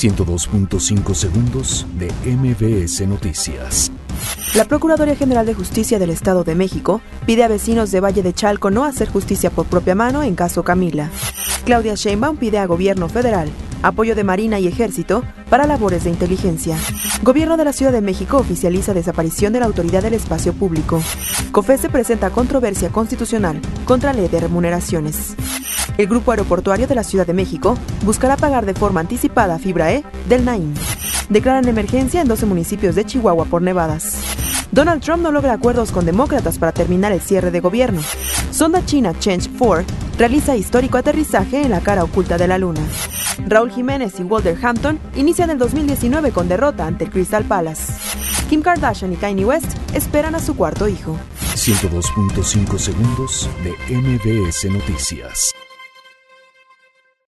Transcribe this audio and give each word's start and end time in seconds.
102.5 0.00 1.14
segundos 1.14 1.86
de 1.98 2.10
MBS 2.24 3.06
Noticias. 3.06 3.92
La 4.54 4.64
Procuraduría 4.64 5.14
General 5.14 5.44
de 5.44 5.52
Justicia 5.52 5.98
del 5.98 6.08
Estado 6.08 6.42
de 6.42 6.54
México 6.54 7.02
pide 7.26 7.44
a 7.44 7.48
vecinos 7.48 7.90
de 7.90 8.00
Valle 8.00 8.22
de 8.22 8.32
Chalco 8.32 8.70
no 8.70 8.84
hacer 8.84 9.10
justicia 9.10 9.50
por 9.50 9.66
propia 9.66 9.94
mano 9.94 10.22
en 10.22 10.36
caso 10.36 10.62
Camila. 10.62 11.10
Claudia 11.66 11.96
Sheinbaum 11.96 12.38
pide 12.38 12.56
a 12.56 12.64
gobierno 12.64 13.10
federal 13.10 13.50
apoyo 13.82 14.14
de 14.14 14.24
Marina 14.24 14.58
y 14.58 14.66
Ejército 14.66 15.22
para 15.48 15.66
labores 15.66 16.04
de 16.04 16.10
inteligencia. 16.10 16.78
Gobierno 17.22 17.56
de 17.56 17.64
la 17.64 17.72
Ciudad 17.72 17.92
de 17.92 18.00
México 18.00 18.38
oficializa 18.38 18.94
desaparición 18.94 19.52
de 19.52 19.60
la 19.60 19.66
Autoridad 19.66 20.02
del 20.02 20.14
Espacio 20.14 20.52
Público. 20.52 21.02
COFESE 21.52 21.90
presenta 21.90 22.30
controversia 22.30 22.90
constitucional 22.90 23.60
contra 23.84 24.12
ley 24.12 24.28
de 24.28 24.40
remuneraciones. 24.40 25.34
El 26.00 26.06
Grupo 26.06 26.30
Aeroportuario 26.30 26.86
de 26.86 26.94
la 26.94 27.04
Ciudad 27.04 27.26
de 27.26 27.34
México 27.34 27.76
buscará 28.06 28.38
pagar 28.38 28.64
de 28.64 28.72
forma 28.72 29.00
anticipada 29.00 29.58
fibra 29.58 29.92
E 29.92 30.02
del 30.30 30.46
NAIM. 30.46 30.72
Declaran 31.28 31.68
emergencia 31.68 32.22
en 32.22 32.28
12 32.28 32.46
municipios 32.46 32.94
de 32.94 33.04
Chihuahua 33.04 33.44
por 33.44 33.60
nevadas. 33.60 34.14
Donald 34.72 35.02
Trump 35.02 35.22
no 35.22 35.30
logra 35.30 35.52
acuerdos 35.52 35.92
con 35.92 36.06
demócratas 36.06 36.58
para 36.58 36.72
terminar 36.72 37.12
el 37.12 37.20
cierre 37.20 37.50
de 37.50 37.60
gobierno. 37.60 38.00
Sonda 38.50 38.82
China 38.86 39.12
Change 39.18 39.50
4 39.58 39.84
realiza 40.16 40.56
histórico 40.56 40.96
aterrizaje 40.96 41.60
en 41.60 41.70
la 41.70 41.82
cara 41.82 42.02
oculta 42.02 42.38
de 42.38 42.48
la 42.48 42.56
Luna. 42.56 42.80
Raúl 43.46 43.70
Jiménez 43.70 44.18
y 44.20 44.22
Walter 44.22 44.56
Hampton 44.62 44.98
inician 45.16 45.50
el 45.50 45.58
2019 45.58 46.32
con 46.32 46.48
derrota 46.48 46.86
ante 46.86 47.10
Crystal 47.10 47.44
Palace. 47.44 47.92
Kim 48.48 48.62
Kardashian 48.62 49.12
y 49.12 49.16
Kanye 49.16 49.44
West 49.44 49.76
esperan 49.92 50.34
a 50.34 50.40
su 50.40 50.56
cuarto 50.56 50.88
hijo. 50.88 51.18
102.5 51.56 52.78
segundos 52.78 53.50
de 53.62 53.72
MBS 53.94 54.64
Noticias. 54.70 55.52